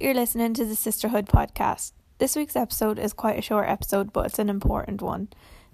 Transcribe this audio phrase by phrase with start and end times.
[0.00, 1.92] you're listening to the Sisterhood podcast.
[2.18, 5.28] This week's episode is quite a short episode, but it's an important one.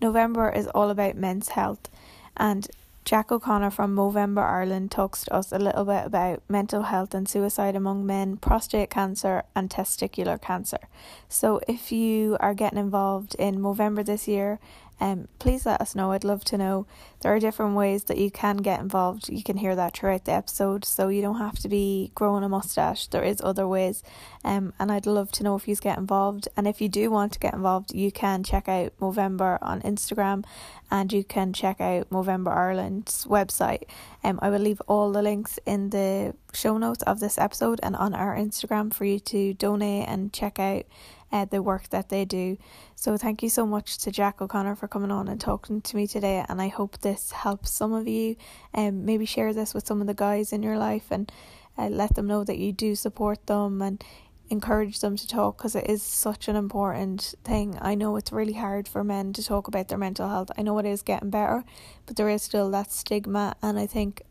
[0.00, 1.88] November is all about men's health,
[2.36, 2.68] and
[3.04, 7.28] Jack O'Connor from Movember Ireland talks to us a little bit about mental health and
[7.28, 10.80] suicide among men, prostate cancer, and testicular cancer.
[11.28, 14.58] So, if you are getting involved in Movember this year
[15.00, 16.12] um, please let us know.
[16.12, 16.86] I'd love to know.
[17.20, 19.28] There are different ways that you can get involved.
[19.28, 22.48] You can hear that throughout the episode, so you don't have to be growing a
[22.48, 23.06] mustache.
[23.08, 24.02] There is other ways,
[24.44, 26.48] um, and I'd love to know if you get involved.
[26.56, 30.44] And if you do want to get involved, you can check out Movember on Instagram,
[30.90, 33.84] and you can check out Movember Ireland's website.
[34.24, 37.94] Um, I will leave all the links in the show notes of this episode and
[37.96, 40.86] on our Instagram for you to donate and check out
[41.32, 42.56] uh, the work that they do.
[42.94, 46.06] So thank you so much to Jack O'Connor for coming on and talking to me
[46.06, 46.44] today.
[46.48, 48.36] And I hope this helps some of you.
[48.72, 51.30] And um, maybe share this with some of the guys in your life and
[51.76, 54.02] uh, let them know that you do support them and
[54.50, 57.78] encourage them to talk because it is such an important thing.
[57.80, 60.50] I know it's really hard for men to talk about their mental health.
[60.56, 61.64] I know it is getting better,
[62.06, 63.56] but there is still that stigma.
[63.62, 64.22] And I think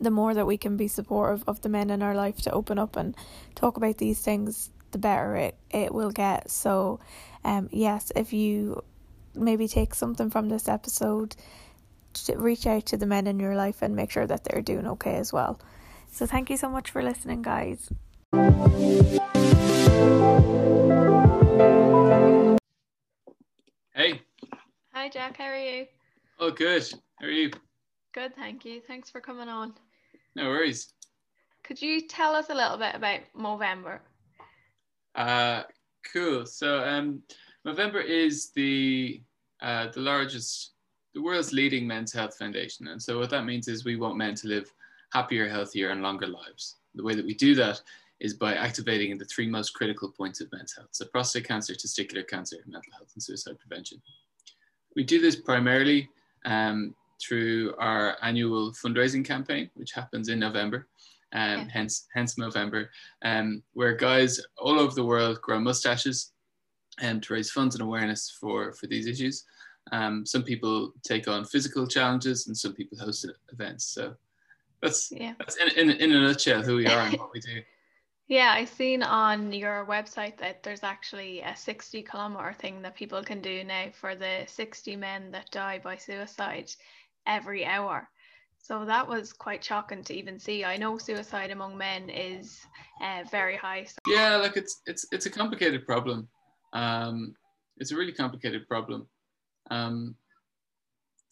[0.00, 2.78] the more that we can be supportive of the men in our life to open
[2.78, 3.14] up and
[3.54, 6.50] talk about these things, the better it, it will get.
[6.50, 7.00] So,
[7.44, 8.82] um, yes, if you
[9.34, 11.34] maybe take something from this episode,
[12.36, 15.16] reach out to the men in your life and make sure that they're doing okay
[15.16, 15.60] as well.
[16.12, 17.90] So, thank you so much for listening, guys.
[23.92, 24.20] Hey.
[24.92, 25.36] Hi, Jack.
[25.36, 25.86] How are you?
[26.38, 26.88] Oh, good.
[27.18, 27.50] How are you?
[28.14, 28.80] Good, thank you.
[28.86, 29.74] Thanks for coming on.
[30.36, 30.92] No worries.
[31.64, 33.98] Could you tell us a little bit about Movember?
[35.14, 35.62] Uh,
[36.12, 36.46] cool.
[36.46, 37.22] So um,
[37.64, 39.20] is the
[39.62, 40.72] uh, the largest,
[41.14, 44.34] the world's leading men's health foundation, and so what that means is we want men
[44.34, 44.70] to live
[45.12, 46.76] happier, healthier, and longer lives.
[46.94, 47.80] The way that we do that
[48.20, 52.26] is by activating the three most critical points of men's health: so prostate cancer, testicular
[52.26, 54.02] cancer, mental health, and suicide prevention.
[54.96, 56.08] We do this primarily
[56.44, 60.86] um, through our annual fundraising campaign, which happens in November
[61.34, 61.66] um, yeah.
[61.72, 62.86] hence hence Movember,
[63.22, 66.32] um, where guys all over the world grow mustaches
[67.02, 69.44] um, to raise funds and awareness for, for these issues.
[69.92, 73.84] Um, some people take on physical challenges and some people host events.
[73.84, 74.14] So
[74.80, 75.34] that's, yeah.
[75.38, 77.60] that's in, in, in a nutshell who we are and what we do.
[78.26, 83.22] Yeah, I've seen on your website that there's actually a 60 kilometer thing that people
[83.22, 86.70] can do now for the 60 men that die by suicide
[87.26, 88.08] every hour.
[88.64, 90.64] So that was quite shocking to even see.
[90.64, 92.62] I know suicide among men is
[93.02, 93.84] uh, very high.
[93.84, 93.98] So.
[94.06, 96.26] Yeah, like it's it's it's a complicated problem.
[96.72, 97.34] Um,
[97.76, 99.06] it's a really complicated problem.
[99.70, 100.14] Um,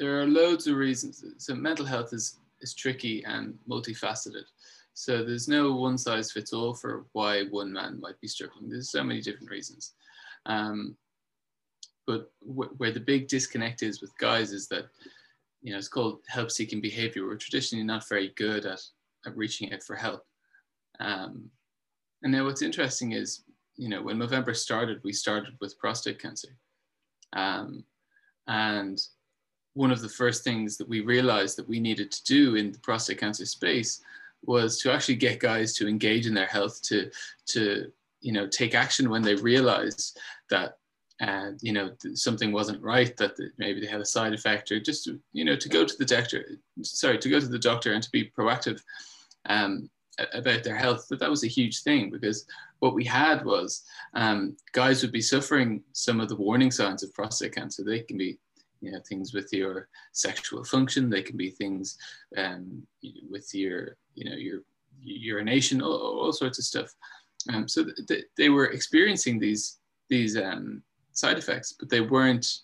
[0.00, 1.24] there are loads of reasons.
[1.38, 4.46] So mental health is is tricky and multifaceted.
[4.94, 8.68] So there's no one size fits all for why one man might be struggling.
[8.68, 9.92] There's so many different reasons.
[10.46, 10.96] Um,
[12.08, 14.86] but wh- where the big disconnect is with guys is that
[15.62, 17.26] you know, it's called help seeking behavior.
[17.26, 18.80] We're traditionally not very good at,
[19.26, 20.24] at reaching out for help.
[21.00, 21.50] Um,
[22.22, 23.44] and now what's interesting is,
[23.76, 26.56] you know, when Movember started, we started with prostate cancer.
[27.32, 27.84] Um,
[28.46, 29.00] and
[29.74, 32.78] one of the first things that we realized that we needed to do in the
[32.80, 34.02] prostate cancer space
[34.44, 37.10] was to actually get guys to engage in their health, to,
[37.46, 40.14] to you know, take action when they realize
[40.48, 40.78] that
[41.20, 45.08] and you know something wasn't right that maybe they had a side effect or just
[45.32, 46.44] you know to go to the doctor
[46.82, 48.80] sorry to go to the doctor and to be proactive
[49.46, 49.88] um,
[50.32, 52.46] about their health but that was a huge thing because
[52.80, 57.14] what we had was um, guys would be suffering some of the warning signs of
[57.14, 57.84] prostate cancer.
[57.84, 58.38] They can be
[58.80, 61.08] you know things with your sexual function.
[61.08, 61.96] They can be things
[62.36, 62.82] um,
[63.30, 64.60] with your you know your
[65.02, 66.92] urination all, all sorts of stuff.
[67.52, 72.60] Um, so th- they were experiencing these these um, side effects, but they weren't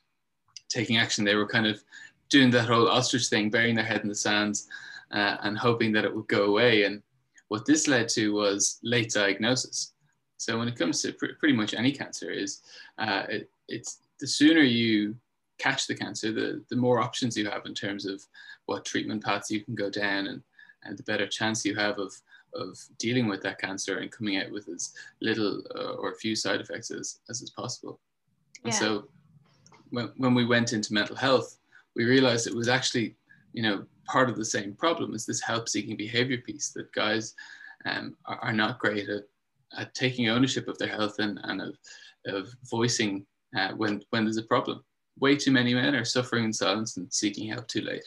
[0.68, 1.24] taking action.
[1.24, 1.82] They were kind of
[2.28, 4.68] doing that whole ostrich thing, burying their head in the sands
[5.12, 6.84] uh, and hoping that it would go away.
[6.84, 7.02] And
[7.48, 9.92] what this led to was late diagnosis.
[10.38, 12.62] So when it comes to pr- pretty much any cancer, is
[12.98, 15.16] uh, it, it's the sooner you
[15.58, 18.22] catch the cancer, the, the more options you have in terms of
[18.66, 20.42] what treatment paths you can go down and,
[20.84, 22.14] and the better chance you have of,
[22.54, 26.60] of dealing with that cancer and coming out with as little uh, or few side
[26.60, 27.98] effects as, as is possible.
[28.66, 28.80] And yeah.
[28.80, 29.04] so
[29.90, 31.58] when, when we went into mental health,
[31.94, 33.14] we realized it was actually,
[33.52, 37.34] you know, part of the same problem as this help seeking behavior piece that guys
[37.84, 39.22] um, are, are, not great at,
[39.78, 41.76] at taking ownership of their health and, and of,
[42.26, 43.24] of voicing
[43.56, 44.84] uh, when, when there's a problem.
[45.20, 48.04] Way too many men are suffering in silence and seeking help too late.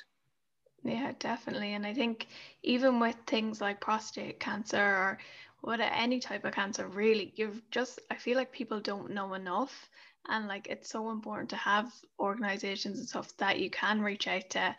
[0.84, 1.74] Yeah, definitely.
[1.74, 2.28] And I think
[2.64, 5.20] even with things like prostate cancer or
[5.64, 9.90] with any type of cancer, really, you've just, I feel like people don't know enough.
[10.30, 14.50] And like it's so important to have organizations and stuff that you can reach out
[14.52, 14.76] to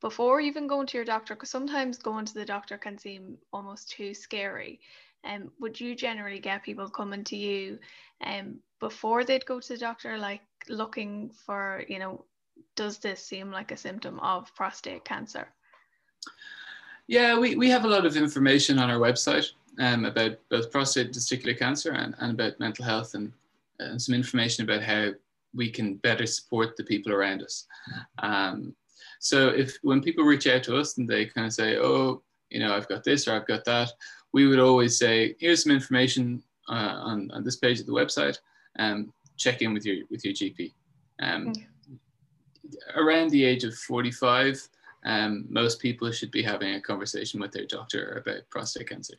[0.00, 3.90] before even going to your doctor, because sometimes going to the doctor can seem almost
[3.90, 4.80] too scary.
[5.24, 7.78] And um, would you generally get people coming to you
[8.24, 12.24] um, before they'd go to the doctor, like looking for, you know,
[12.74, 15.46] does this seem like a symptom of prostate cancer?
[17.06, 21.12] Yeah, we, we have a lot of information on our website um, about both prostate
[21.12, 23.32] testicular cancer and, and about mental health and,
[23.90, 25.10] and some information about how
[25.54, 27.66] we can better support the people around us.
[28.18, 28.74] Um,
[29.20, 32.58] so if when people reach out to us and they kind of say, oh, you
[32.58, 33.90] know, I've got this or I've got that,
[34.32, 38.38] we would always say, here's some information uh, on, on this page of the website.
[38.78, 40.72] Um, check in with your with your GP.
[41.20, 41.66] Um, okay.
[42.94, 44.68] Around the age of 45,
[45.04, 49.14] um, most people should be having a conversation with their doctor about prostate cancer.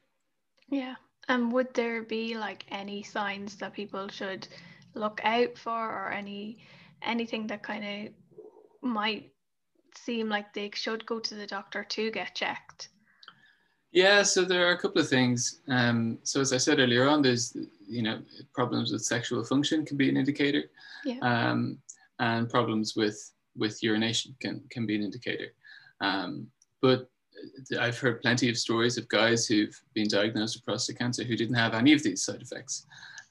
[0.69, 0.95] Yeah.
[1.29, 4.47] And would there be like any signs that people should
[4.93, 6.57] look out for or any
[7.01, 9.31] anything that kind of might
[9.95, 12.89] seem like they should go to the doctor to get checked?
[13.91, 15.61] Yeah, so there are a couple of things.
[15.69, 17.55] Um, so as I said earlier on, there's
[17.87, 18.21] you know
[18.53, 20.63] problems with sexual function can be an indicator,
[21.05, 21.19] yeah.
[21.21, 21.77] um,
[22.19, 25.53] and problems with with urination can can be an indicator.
[26.01, 26.47] Um,
[26.81, 27.09] but
[27.79, 31.55] I've heard plenty of stories of guys who've been diagnosed with prostate cancer who didn't
[31.55, 32.85] have any of these side effects.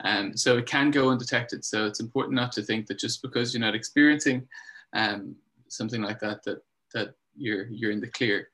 [0.05, 1.65] Um, so it can go undetected.
[1.65, 4.47] So it's important not to think that just because you're not experiencing
[4.93, 5.37] um,
[5.69, 6.63] something like that, that
[6.95, 8.49] that you're you're in the clear.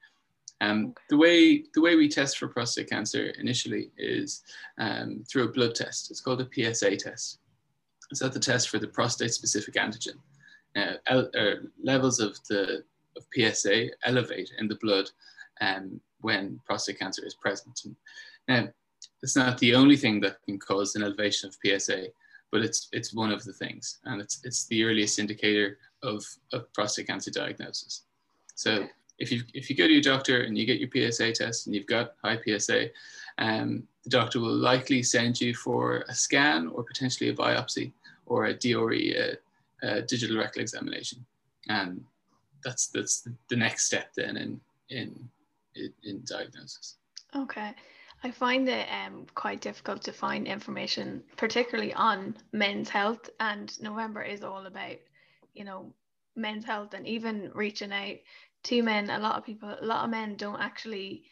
[0.60, 4.42] Um, the way the way we test for prostate cancer initially is
[4.78, 6.10] um, through a blood test.
[6.10, 7.38] It's called a PSA test.
[8.10, 10.18] It's not the test for the prostate specific antigen.
[10.76, 12.84] Uh, levels of the
[13.16, 15.10] of PSA elevate in the blood
[15.60, 17.80] um, when prostate cancer is present.
[18.46, 18.68] Now,
[19.22, 22.06] it's not the only thing that can cause an elevation of PSA,
[22.50, 26.72] but it's it's one of the things, and it's it's the earliest indicator of, of
[26.72, 28.02] prostate cancer diagnosis.
[28.54, 28.86] So
[29.18, 31.74] if you if you go to your doctor and you get your PSA test and
[31.74, 32.88] you've got high PSA,
[33.38, 37.92] um, the doctor will likely send you for a scan or potentially a biopsy
[38.26, 39.36] or a DRE, a,
[39.82, 41.24] a digital rectal examination,
[41.68, 42.04] and
[42.64, 45.28] that's that's the next step then in in
[45.78, 46.96] in, in diagnosis.
[47.34, 47.74] Okay.
[48.24, 53.30] I find it um, quite difficult to find information, particularly on men's health.
[53.38, 54.96] And November is all about,
[55.54, 55.94] you know,
[56.34, 58.16] men's health and even reaching out
[58.64, 59.10] to men.
[59.10, 61.24] A lot of people, a lot of men don't actually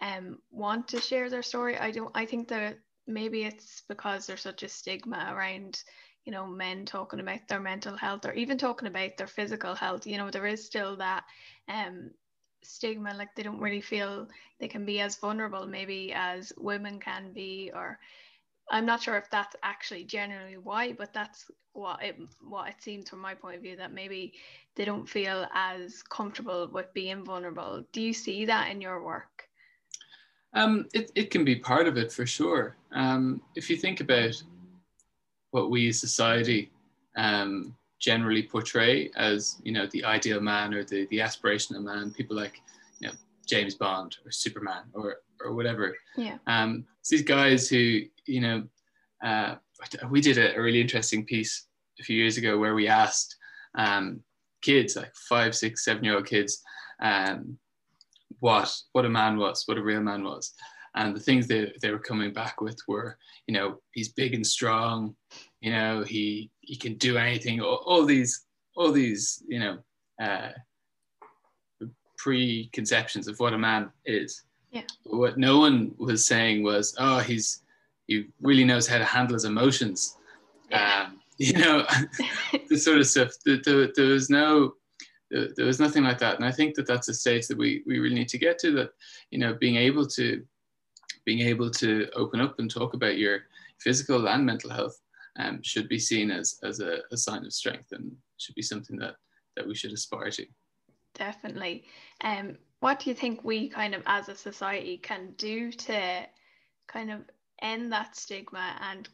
[0.00, 1.78] um, want to share their story.
[1.78, 2.10] I don't.
[2.14, 5.82] I think that maybe it's because there's such a stigma around,
[6.24, 10.06] you know, men talking about their mental health or even talking about their physical health.
[10.06, 11.22] You know, there is still that
[11.68, 12.10] um,
[12.62, 14.28] stigma like they don't really feel
[14.58, 17.98] they can be as vulnerable maybe as women can be or
[18.70, 23.08] i'm not sure if that's actually generally why but that's what it what it seems
[23.08, 24.34] from my point of view that maybe
[24.74, 27.84] they don't feel as comfortable with being vulnerable.
[27.92, 29.48] Do you see that in your work?
[30.54, 32.76] Um, it, it can be part of it for sure.
[32.92, 34.42] Um, if you think about
[35.50, 36.70] what we as society
[37.16, 42.12] um, generally portray as you know the ideal man or the the aspirational man.
[42.12, 42.60] People like
[42.98, 43.14] you know
[43.46, 45.96] James Bond or Superman or or whatever.
[46.16, 46.36] Yeah.
[46.46, 48.64] Um, it's these guys who you know
[49.24, 49.54] uh,
[50.10, 51.66] we did a, a, really interesting piece
[52.00, 53.36] a few years ago where we asked
[53.76, 54.20] um,
[54.62, 56.60] kids like five, six, seven year old kids
[57.00, 57.56] um,
[58.40, 60.52] what what a man was, what a real man was.
[60.94, 64.46] And the things they, they were coming back with were, you know, he's big and
[64.46, 65.14] strong,
[65.60, 67.60] you know, he he can do anything.
[67.60, 68.44] All, all these,
[68.76, 69.78] all these, you know,
[70.22, 70.50] uh,
[72.18, 74.44] preconceptions of what a man is.
[74.70, 74.82] Yeah.
[75.04, 77.62] But what no one was saying was, oh, he's
[78.06, 80.16] he really knows how to handle his emotions.
[80.70, 81.06] Yeah.
[81.06, 81.86] Um, you know,
[82.68, 83.30] the sort of stuff.
[83.44, 84.74] There, there, there was no
[85.32, 87.98] there, was nothing like that and i think that that's a stage that we, we
[87.98, 88.90] really need to get to that
[89.30, 90.42] you know being able to
[91.24, 93.42] being able to open up and talk about your
[93.78, 95.00] physical and mental health
[95.38, 98.96] um, should be seen as, as a, a, sign of strength and should be something
[98.96, 99.14] that,
[99.56, 100.46] that we should aspire to.
[101.14, 101.84] Definitely.
[102.22, 106.26] Um, what do you think we kind of as a society can do to
[106.88, 107.20] kind of
[107.62, 109.08] end that stigma and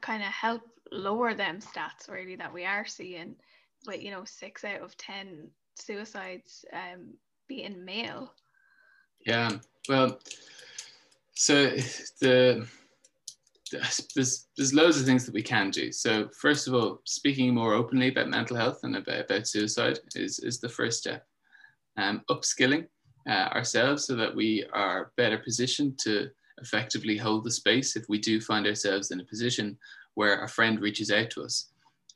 [0.00, 3.34] kind of help lower them stats really that we are seeing
[3.86, 7.14] with you know six out of ten suicides um,
[7.48, 8.32] being male
[9.26, 9.50] yeah
[9.88, 10.18] well
[11.34, 11.70] so
[12.20, 12.66] the
[14.14, 15.90] there's there's loads of things that we can do.
[15.90, 20.38] So first of all, speaking more openly about mental health and about, about suicide is
[20.40, 21.26] is the first step.
[21.96, 22.86] Um, upskilling
[23.28, 26.28] uh, ourselves so that we are better positioned to
[26.60, 29.78] effectively hold the space if we do find ourselves in a position
[30.14, 31.70] where a friend reaches out to us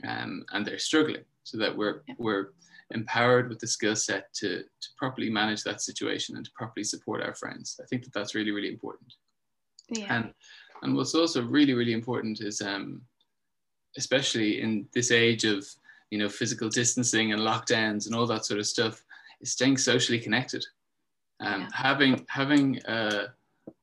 [0.06, 2.14] um, and they're struggling so that we're yeah.
[2.18, 2.48] we're
[2.90, 7.22] empowered with the skill set to, to properly manage that situation and to properly support
[7.22, 7.78] our friends.
[7.82, 9.14] I think that that's really, really important.
[9.90, 10.14] Yeah.
[10.14, 10.32] And,
[10.82, 13.02] and what's also really, really important is, um,
[13.96, 15.66] especially in this age of,
[16.10, 19.02] you know, physical distancing and lockdowns and all that sort of stuff,
[19.40, 20.64] is staying socially connected.
[21.40, 21.68] Um, yeah.
[21.72, 23.26] Having, having a,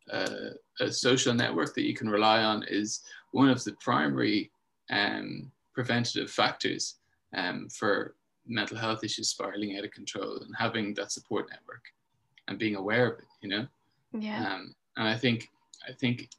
[0.10, 0.50] a,
[0.82, 4.52] a, social network that you can rely on is one of the primary
[4.90, 6.96] um, preventative factors
[7.36, 8.16] um, for
[8.48, 11.84] mental health issues spiraling out of control and having that support network
[12.48, 13.68] and being aware of it, you know?
[14.14, 14.54] Yeah.
[14.54, 15.50] Um, and I think,
[15.88, 16.30] I think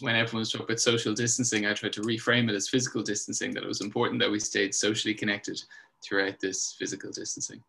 [0.00, 3.64] when everyone's talking about social distancing, I tried to reframe it as physical distancing, that
[3.64, 5.60] it was important that we stayed socially connected
[6.04, 7.62] throughout this physical distancing.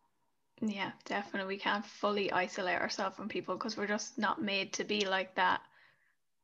[0.62, 1.56] Yeah, definitely.
[1.56, 5.34] We can't fully isolate ourselves from people because we're just not made to be like
[5.36, 5.62] that.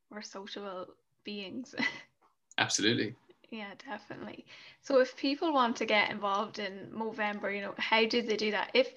[0.09, 0.87] We're social
[1.23, 1.75] beings.
[2.57, 3.15] Absolutely.
[3.49, 4.45] Yeah, definitely.
[4.81, 8.51] So if people want to get involved in Movember, you know, how do they do
[8.51, 8.71] that?
[8.73, 8.93] If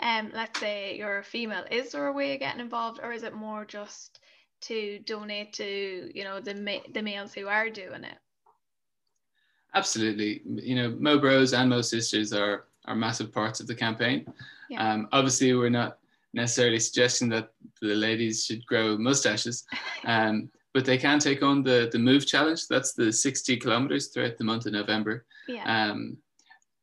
[0.00, 3.22] um let's say you're a female, is there a way of getting involved or is
[3.22, 4.20] it more just
[4.62, 8.18] to donate to, you know, the ma- the males who are doing it?
[9.74, 10.42] Absolutely.
[10.44, 14.26] You know, Mo Bros and Mo Sisters are are massive parts of the campaign.
[14.68, 14.92] Yeah.
[14.92, 15.98] Um, obviously, we're not
[16.32, 19.64] necessarily suggesting that the ladies should grow mustaches.
[20.06, 22.66] Um, but they can take on the the move challenge.
[22.68, 25.24] That's the 60 kilometers throughout the month of November.
[25.48, 25.64] Yeah.
[25.64, 26.18] Um,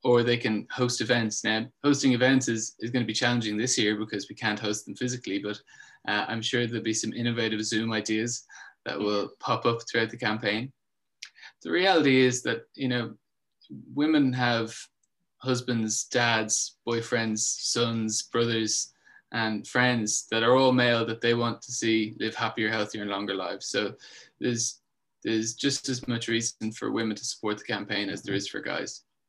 [0.03, 1.43] or they can host events.
[1.43, 4.85] Now, hosting events is, is going to be challenging this year because we can't host
[4.85, 5.59] them physically, but
[6.07, 8.45] uh, I'm sure there'll be some innovative Zoom ideas
[8.85, 10.71] that will pop up throughout the campaign.
[11.63, 13.15] The reality is that, you know,
[13.93, 14.73] women have
[15.39, 18.93] husbands, dads, boyfriends, sons, brothers,
[19.31, 23.11] and friends that are all male that they want to see live happier, healthier, and
[23.11, 23.67] longer lives.
[23.67, 23.93] So
[24.39, 24.81] there's
[25.23, 28.61] there's just as much reason for women to support the campaign as there is for
[28.61, 29.03] guys.